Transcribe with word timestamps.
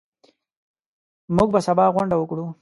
موږ 1.35 1.47
به 1.53 1.59
سبا 1.67 1.85
غونډه 1.95 2.15
وکړو. 2.17 2.45